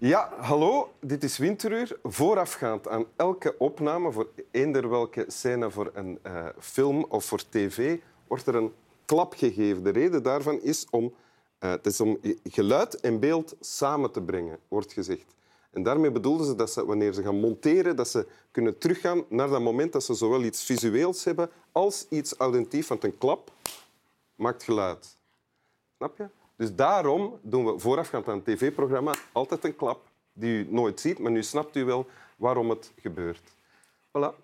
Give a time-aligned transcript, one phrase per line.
[0.00, 1.98] Ja, hallo, dit is Winteruur.
[2.02, 7.98] Voorafgaand aan elke opname, voor eender welke scène voor een uh, film of voor tv,
[8.26, 8.72] wordt er een
[9.04, 9.82] klap gegeven.
[9.82, 14.58] De reden daarvan is om, uh, het is om geluid en beeld samen te brengen,
[14.68, 15.34] wordt gezegd.
[15.70, 19.48] En daarmee bedoelden ze dat ze, wanneer ze gaan monteren, dat ze kunnen teruggaan naar
[19.48, 22.88] dat moment dat ze zowel iets visueels hebben als iets auditief.
[22.88, 23.52] Want een klap
[24.34, 25.16] maakt geluid.
[25.96, 26.39] Snap je?
[26.60, 30.00] Dus daarom doen we voorafgaand aan een tv-programma altijd een klap
[30.32, 33.54] die u nooit ziet, maar nu snapt u wel waarom het gebeurt.
[34.08, 34.34] Voilà.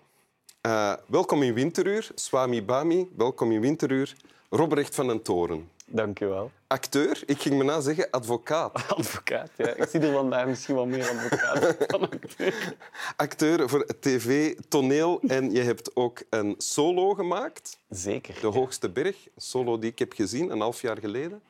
[0.67, 3.09] Uh, welkom in Winteruur, Swami Bami.
[3.17, 4.15] Welkom in Winteruur,
[4.49, 5.69] Robrecht van den Toren.
[5.85, 6.51] Dank je wel.
[6.67, 8.73] Acteur, ik ging me na zeggen advocaat.
[8.97, 9.75] Advocaat, ja.
[9.75, 12.75] Ik zie er vandaag misschien wel meer advocaat dan acteur.
[13.15, 17.79] Acteur voor tv, toneel en je hebt ook een solo gemaakt.
[17.89, 18.37] Zeker.
[18.41, 21.41] De Hoogste Berg, een solo die ik heb gezien een half jaar geleden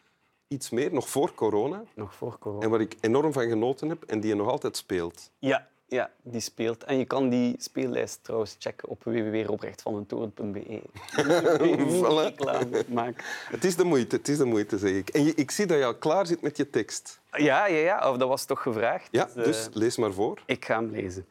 [0.47, 1.83] iets meer, nog voor corona.
[1.93, 2.63] Nog voor corona.
[2.63, 5.31] En waar ik enorm van genoten heb en die je nog altijd speelt.
[5.39, 6.83] Ja, ja, die speelt.
[6.83, 10.81] En je kan die speellijst trouwens checken op www.robrechtvandentoren.be.
[12.03, 13.15] voilà.
[13.49, 15.09] Het is de moeite, het is de moeite, zeg ik.
[15.09, 17.19] En je, ik zie dat je al klaar zit met je tekst.
[17.31, 18.09] Ja, ja, ja.
[18.11, 19.07] Of dat was toch gevraagd.
[19.11, 20.41] Ja, dus, dus lees maar voor.
[20.45, 21.25] Ik ga hem lezen.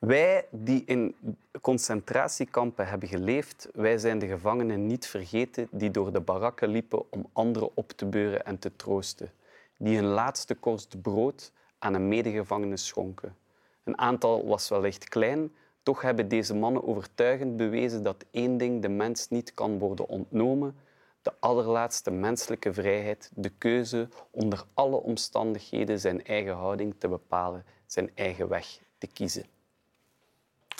[0.00, 1.14] Wij die in
[1.60, 7.26] concentratiekampen hebben geleefd, wij zijn de gevangenen niet vergeten die door de barakken liepen om
[7.32, 9.32] anderen op te beuren en te troosten,
[9.76, 13.36] die hun laatste korst brood aan een medegevangene schonken.
[13.84, 18.88] Een aantal was wellicht klein, toch hebben deze mannen overtuigend bewezen dat één ding de
[18.88, 20.76] mens niet kan worden ontnomen,
[21.22, 28.10] de allerlaatste menselijke vrijheid, de keuze onder alle omstandigheden zijn eigen houding te bepalen, zijn
[28.14, 29.44] eigen weg te kiezen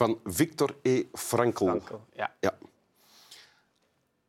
[0.01, 1.05] van Victor E.
[1.13, 1.65] Frankl.
[1.65, 2.35] Frankl ja.
[2.41, 2.59] ja.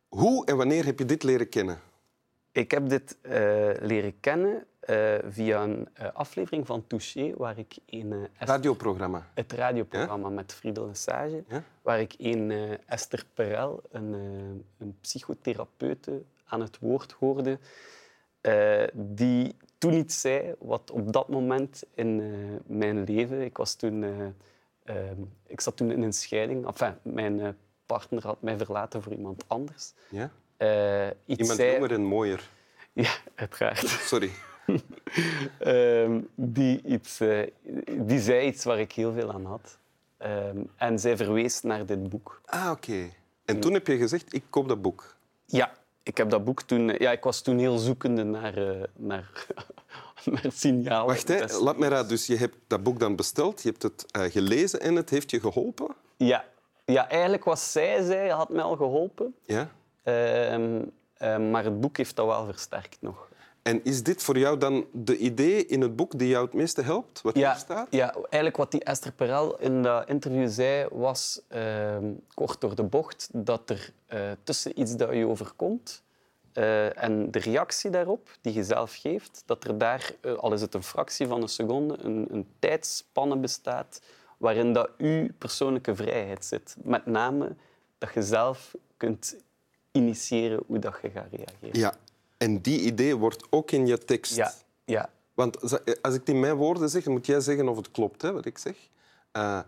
[0.08, 1.80] Hoe en wanneer heb je dit leren kennen?
[2.52, 3.32] Ik heb dit uh,
[3.80, 8.28] leren kennen uh, via een uh, aflevering van Touché, waar ik een...
[8.38, 9.28] radioprogramma?
[9.34, 10.34] Het radioprogramma ja?
[10.34, 11.62] met Friedel Lesage, ja?
[11.82, 12.50] waar ik een
[12.86, 14.12] Esther Perel, een,
[14.78, 17.58] een psychotherapeute, aan het woord hoorde,
[18.92, 22.22] die toen iets zei wat op dat moment in
[22.66, 23.40] mijn leven...
[23.40, 24.04] Ik was toen
[25.46, 26.66] ik zat toen in een scheiding.
[26.66, 27.48] Enfin, mijn uh,
[27.86, 29.92] partner had mij verlaten voor iemand anders.
[30.10, 30.30] Ja?
[30.58, 31.72] Uh, iets iemand zei...
[31.72, 32.48] jonger en mooier?
[32.92, 33.88] Ja, uiteraard.
[34.12, 34.30] Sorry.
[35.60, 37.46] uh, die, iets, uh,
[37.98, 39.78] die zei iets waar ik heel veel aan had.
[40.16, 42.40] Ehm, en zij verwees naar dit boek.
[42.44, 43.10] Ah, oké.
[43.44, 45.16] En toen heb je gezegd, ik koop dat boek.
[45.46, 45.72] Ja,
[46.02, 46.88] ik heb dat boek toen...
[46.88, 48.54] Ja, ik was toen heel zoekende naar,
[48.96, 49.46] naar
[50.30, 51.06] maar signaal.
[51.06, 51.58] Wacht, hè.
[51.58, 52.08] laat me raad.
[52.08, 55.30] Dus je hebt dat boek dan besteld, je hebt het uh, gelezen en het heeft
[55.30, 55.94] je geholpen?
[56.16, 56.44] Ja.
[56.84, 59.34] ja, eigenlijk wat zij zei had mij al geholpen.
[59.44, 59.70] Ja?
[60.04, 63.30] Uh, uh, maar het boek heeft dat wel versterkt nog.
[63.62, 66.82] En is dit voor jou dan de idee in het boek die jou het meeste
[66.82, 67.86] helpt, wat ja, hier staat?
[67.90, 72.82] Ja, eigenlijk wat die Esther Perel in dat interview zei, was ehm, kort door de
[72.82, 76.02] bocht dat er eh, tussen iets dat je overkomt
[76.54, 80.60] uh, en de reactie daarop, die je zelf geeft, dat er daar, uh, al is
[80.60, 84.00] het een fractie van een seconde, een, een tijdspanne bestaat
[84.36, 86.76] waarin dat uw persoonlijke vrijheid zit.
[86.82, 87.54] Met name
[87.98, 89.36] dat je zelf kunt
[89.92, 91.80] initiëren hoe dat je gaat reageren.
[91.80, 91.94] Ja,
[92.36, 94.34] en die idee wordt ook in je tekst.
[94.34, 94.52] Ja,
[94.84, 95.10] ja.
[95.34, 95.60] Want
[96.02, 98.58] als ik in mijn woorden zeg, moet jij zeggen of het klopt, hè, wat ik
[98.58, 98.76] zeg.
[99.36, 99.60] Uh,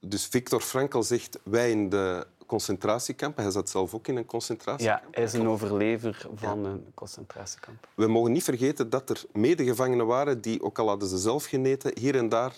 [0.00, 3.42] dus Victor Frankl zegt, wij in de concentratiekampen.
[3.42, 5.02] Hij zat zelf ook in een concentratiekamp.
[5.04, 7.88] Ja, hij is een overlever van een concentratiekamp.
[7.94, 11.98] We mogen niet vergeten dat er medegevangenen waren die, ook al hadden ze zelf geneten,
[11.98, 12.54] hier en daar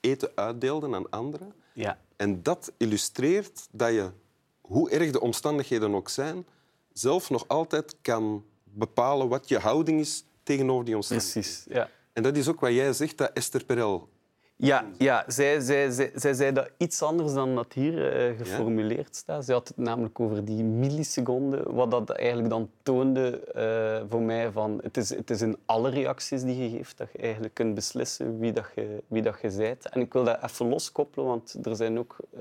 [0.00, 1.52] eten uitdeelden aan anderen.
[1.72, 1.98] Ja.
[2.16, 4.10] En dat illustreert dat je,
[4.60, 6.46] hoe erg de omstandigheden ook zijn,
[6.92, 11.42] zelf nog altijd kan bepalen wat je houding is tegenover die omstandigheden.
[11.42, 11.90] Precies, ja.
[12.12, 14.08] En dat is ook wat jij zegt, dat Esther Perel
[14.60, 19.16] ja, ja zij, zij, zij, zij zei dat iets anders dan dat hier uh, geformuleerd
[19.16, 19.44] staat.
[19.44, 24.52] Ze had het namelijk over die milliseconden, wat dat eigenlijk dan toonde uh, voor mij
[24.52, 24.80] van...
[24.82, 28.38] Het is, het is in alle reacties die je geeft dat je eigenlijk kunt beslissen
[28.38, 29.88] wie dat je, wie dat je bent.
[29.88, 32.16] En ik wil dat even loskoppelen, want er zijn ook...
[32.38, 32.40] Uh,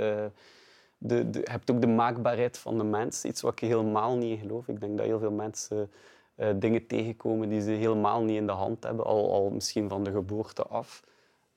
[0.97, 4.39] de, de, je hebt ook de maakbaarheid van de mens, iets wat ik helemaal niet
[4.39, 4.67] geloof.
[4.67, 5.89] Ik denk dat heel veel mensen
[6.55, 10.11] dingen tegenkomen die ze helemaal niet in de hand hebben, al, al misschien van de
[10.11, 11.03] geboorte af.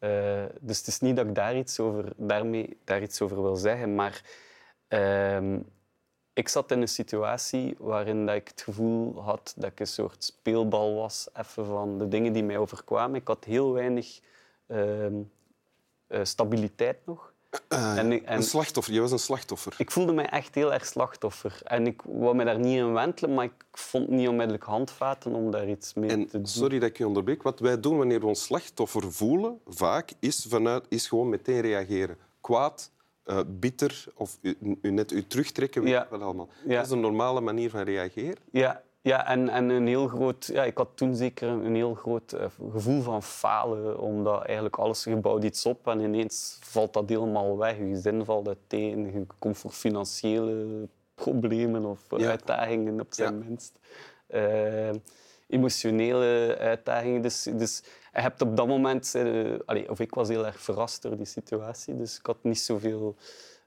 [0.00, 3.56] Uh, dus het is niet dat ik daar iets over, daarmee, daar iets over wil
[3.56, 4.23] zeggen, maar
[4.88, 5.58] uh,
[6.32, 10.25] ik zat in een situatie waarin dat ik het gevoel had dat ik een soort
[10.25, 13.20] speelbal was even van de dingen die mij overkwamen.
[13.20, 14.20] Ik had heel weinig
[14.67, 15.06] uh,
[16.23, 17.32] stabiliteit nog.
[17.69, 18.94] Uh, en, en, een slachtoffer.
[18.94, 19.75] Je was een slachtoffer.
[19.79, 21.61] Ik voelde mij echt heel erg slachtoffer.
[21.64, 25.50] En ik wou me daar niet in wentelen, maar ik vond niet onmiddellijk handvaten om
[25.50, 26.47] daar iets mee en, te doen.
[26.47, 27.43] Sorry dat ik je onderbreek.
[27.43, 32.17] Wat wij doen wanneer we ons slachtoffer voelen, vaak, is, vanuit, is gewoon meteen reageren.
[32.41, 32.91] Kwaad,
[33.26, 35.82] uh, bitter of u, u, net u terugtrekken.
[35.82, 36.06] Weet ja.
[36.11, 36.49] wel allemaal.
[36.67, 36.76] Ja.
[36.76, 38.38] Dat is een normale manier van reageren.
[38.50, 42.35] Ja, ja, en, en een heel groot, ja, ik had toen zeker een heel groot
[42.35, 47.58] uh, gevoel van falen, omdat eigenlijk alles gebouwd iets op en ineens valt dat helemaal
[47.58, 47.76] weg.
[47.76, 52.29] Je gezin valt uiteen, je komt voor financiële problemen of ja.
[52.29, 53.44] uitdagingen op zijn ja.
[53.44, 53.79] minst.
[54.29, 54.91] Uh,
[55.49, 57.23] emotionele uitdagingen.
[57.23, 57.82] Dus, dus
[58.12, 59.14] je hebt op dat moment...
[59.17, 62.58] Uh, allez, of ik was heel erg verrast door die situatie, dus ik had niet
[62.58, 63.17] zoveel...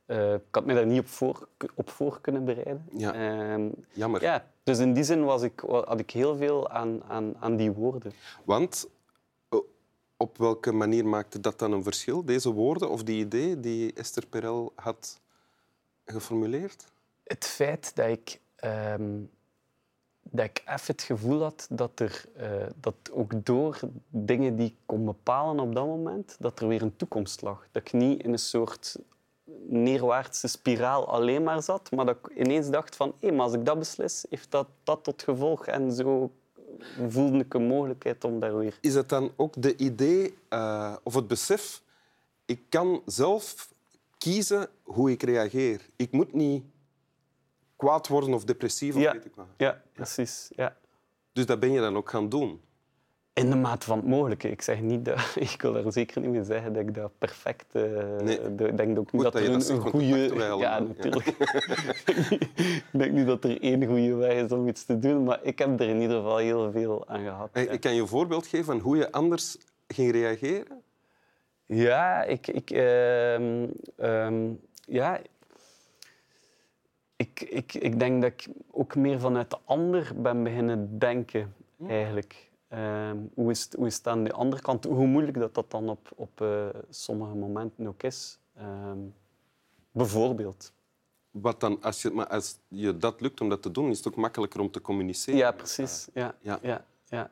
[0.07, 2.85] Uh, ik had me daar niet op voor, op voor kunnen bereiden.
[2.91, 3.57] Ja.
[3.57, 4.21] Uh, Jammer.
[4.21, 7.71] Ja, dus in die zin was ik, had ik heel veel aan, aan, aan die
[7.71, 8.11] woorden.
[8.43, 8.89] Want
[10.17, 14.27] op welke manier maakte dat dan een verschil, deze woorden of die idee die Esther
[14.27, 15.21] Perel had
[16.05, 16.85] geformuleerd?
[17.23, 19.29] Het feit dat ik, um,
[20.21, 23.79] dat ik even het gevoel had dat er uh, dat ook door
[24.09, 27.67] dingen die ik kon bepalen op dat moment, dat er weer een toekomst lag.
[27.71, 28.99] Dat ik niet in een soort
[29.65, 33.65] neerwaartse spiraal alleen maar zat, maar dat ik ineens dacht van hé, maar als ik
[33.65, 35.65] dat beslis, heeft dat dat tot gevolg.
[35.65, 36.31] En zo
[37.09, 38.77] voelde ik een mogelijkheid om daar weer...
[38.81, 41.81] Is het dan ook de idee uh, of het besef,
[42.45, 43.73] ik kan zelf
[44.17, 45.89] kiezen hoe ik reageer.
[45.95, 46.63] Ik moet niet
[47.75, 48.95] kwaad worden of depressief.
[48.95, 49.45] Of ja, weet ik wat.
[49.57, 50.49] ja, precies.
[50.55, 50.77] Ja.
[51.33, 52.61] Dus dat ben je dan ook gaan doen?
[53.33, 54.49] In de mate van het mogelijke.
[54.49, 57.65] Ik, zeg niet dat, ik wil er zeker niet mee zeggen dat ik dat perfect...
[57.73, 57.83] Uh,
[58.21, 58.39] nee.
[58.39, 60.33] Ik denk ook niet dat, er een, een goede...
[60.57, 61.27] Ja, natuurlijk.
[62.57, 65.59] ik denk niet dat er één goede weg is om iets te doen, maar ik
[65.59, 67.49] heb er in ieder geval heel veel aan gehad.
[67.51, 69.57] Hey, Ik kan je een voorbeeld geven van hoe je anders
[69.87, 70.81] ging reageren?
[71.65, 72.47] Ja, ik...
[72.47, 73.33] ik uh,
[73.97, 75.19] um, ja,
[77.15, 81.53] ik, ik, ik denk dat ik ook meer vanuit de ander ben beginnen denken,
[81.87, 82.51] eigenlijk.
[82.73, 84.83] Uh, hoe, is het, hoe is het aan de andere kant?
[84.83, 88.39] Hoe moeilijk dat, dat dan op, op uh, sommige momenten ook is.
[88.57, 88.91] Uh,
[89.91, 90.73] bijvoorbeeld.
[91.31, 94.07] Wat dan, als je, maar als je dat lukt om dat te doen, is het
[94.07, 95.39] ook makkelijker om te communiceren.
[95.39, 96.07] Ja, precies.
[96.13, 96.59] Ja, ja.
[96.61, 97.31] ja, ja.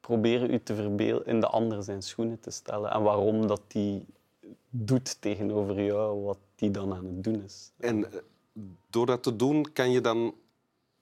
[0.00, 2.90] Proberen u te verbeelden, in de ander zijn schoenen te stellen.
[2.90, 4.06] En waarom dat die
[4.70, 7.72] doet tegenover jou wat die dan aan het doen is.
[7.76, 8.18] En eh,
[8.90, 10.34] door dat te doen, kan je dan,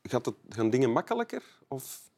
[0.02, 1.42] gaat het, gaan dingen makkelijker?
[1.68, 2.09] Of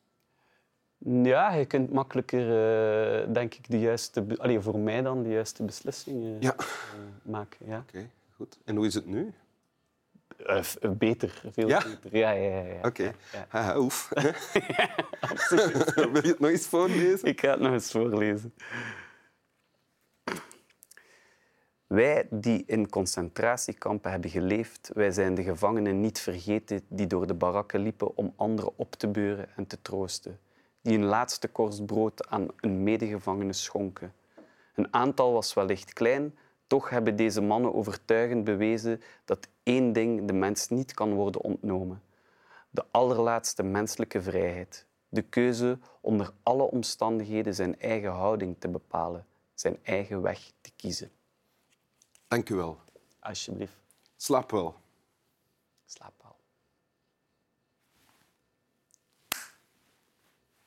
[1.04, 5.62] ja, je kunt makkelijker, uh, denk ik, de juiste, allee, voor mij dan, de juiste
[5.62, 6.54] beslissingen ja.
[6.60, 6.66] uh,
[7.22, 7.66] maken.
[7.66, 7.78] Ja.
[7.78, 8.58] Oké, okay, goed.
[8.64, 9.32] En hoe is het nu?
[10.46, 10.62] Uh,
[10.96, 11.82] beter, veel ja?
[11.82, 12.18] beter.
[12.18, 12.66] Ja, ja, ja.
[12.66, 12.86] ja Oké.
[12.86, 13.14] Okay.
[13.32, 13.78] Ja, ja.
[13.78, 14.08] oef.
[16.12, 17.28] Wil je het nog eens voorlezen?
[17.28, 18.54] Ik ga het nog eens voorlezen.
[21.86, 27.34] Wij die in concentratiekampen hebben geleefd, wij zijn de gevangenen niet vergeten die door de
[27.34, 30.38] barakken liepen om anderen op te beuren en te troosten
[30.82, 34.14] die een laatste korst brood aan een medegevangene schonken.
[34.74, 40.32] Een aantal was wellicht klein, toch hebben deze mannen overtuigend bewezen dat één ding de
[40.32, 42.02] mens niet kan worden ontnomen.
[42.70, 44.86] De allerlaatste menselijke vrijheid.
[45.08, 51.10] De keuze onder alle omstandigheden zijn eigen houding te bepalen, zijn eigen weg te kiezen.
[52.28, 52.78] Dank u wel.
[53.18, 53.76] Alsjeblieft.
[54.16, 54.74] Slaap wel.
[55.84, 56.36] Slaap wel.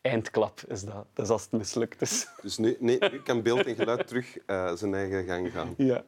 [0.06, 1.06] Eindklap is dat.
[1.14, 2.28] Dat is als het mislukt is.
[2.42, 5.74] Dus nu, nee, nu kan beeld en geluid terug uh, zijn eigen gang gaan.
[5.92, 6.04] Ja.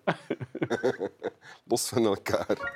[1.70, 2.74] Los van elkaar.